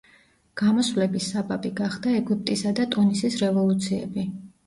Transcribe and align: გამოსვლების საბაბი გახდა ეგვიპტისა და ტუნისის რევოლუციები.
გამოსვლების 0.59 1.27
საბაბი 1.33 1.71
გახდა 1.81 2.15
ეგვიპტისა 2.21 2.73
და 2.81 2.87
ტუნისის 2.95 3.39
რევოლუციები. 3.43 4.27